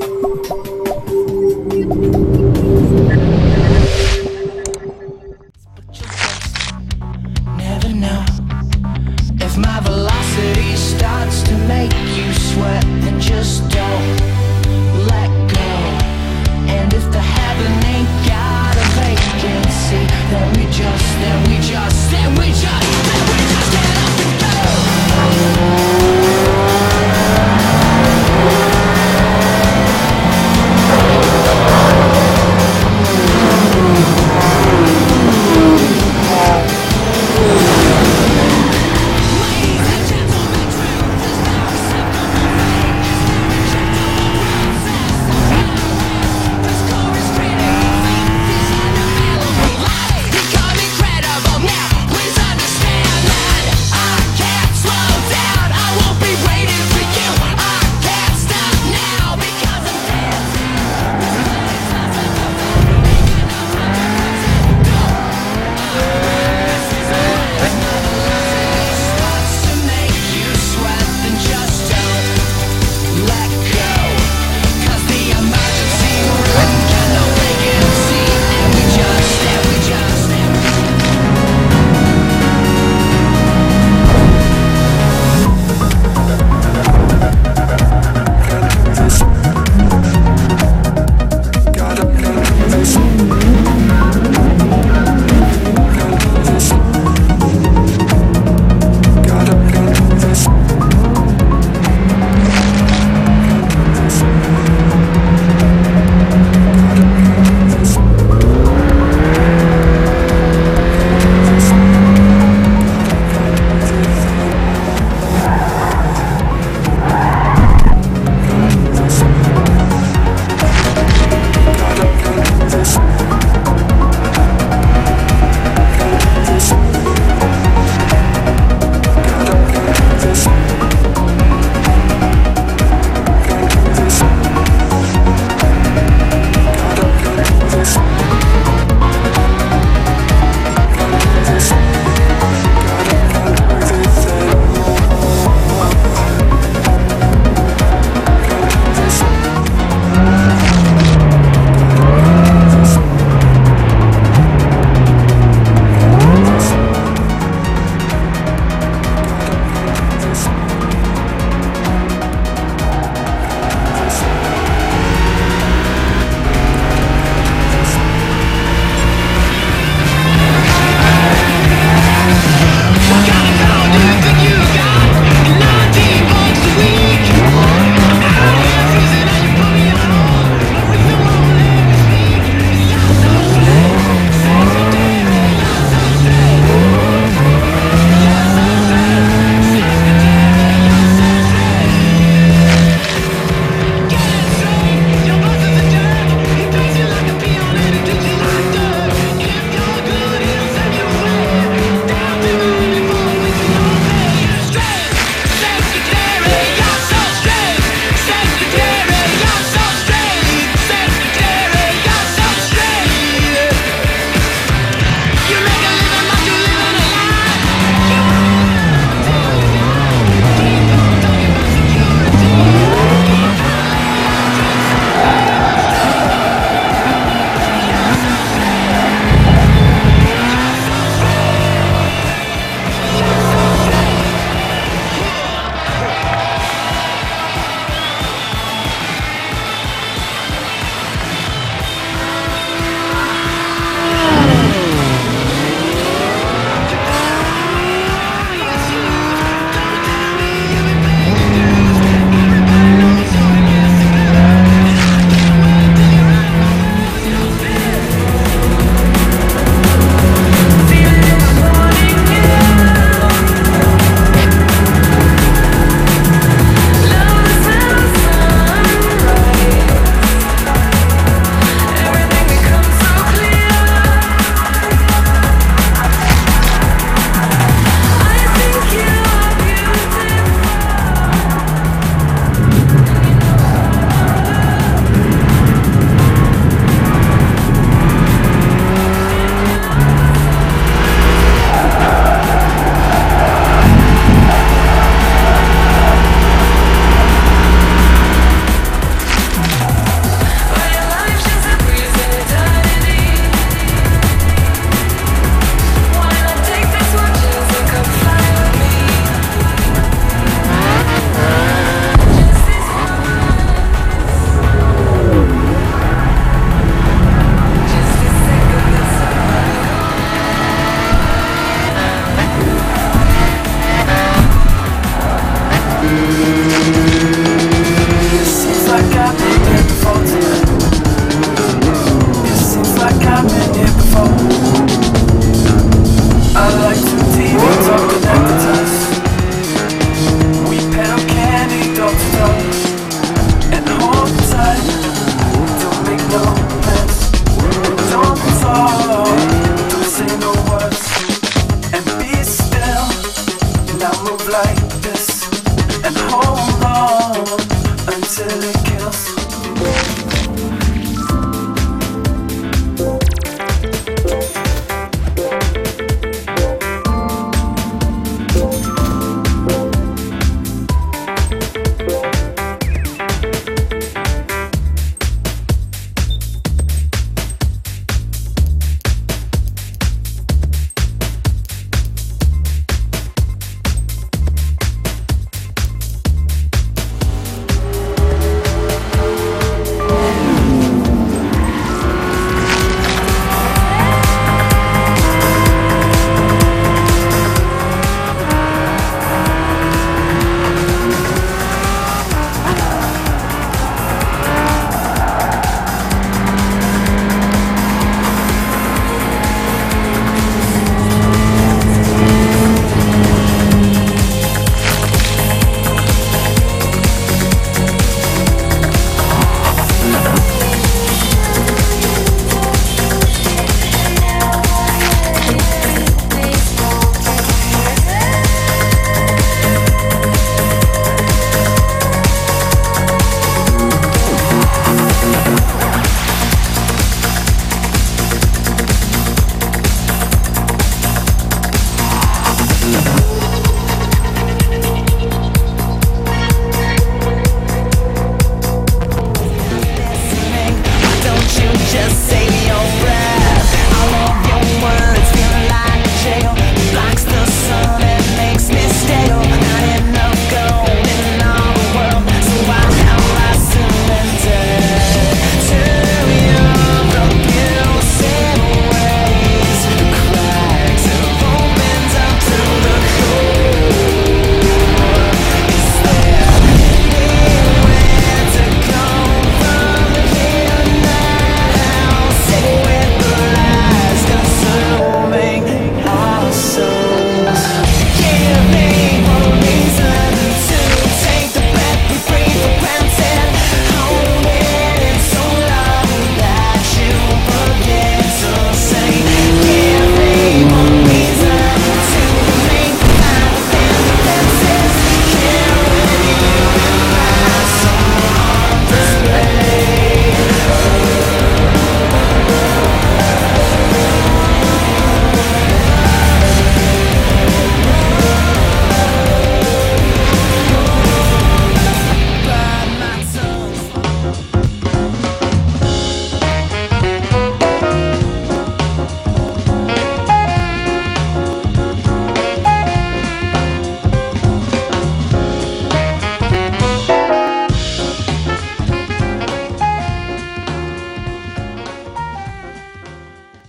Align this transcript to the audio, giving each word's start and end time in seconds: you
you 0.00 0.37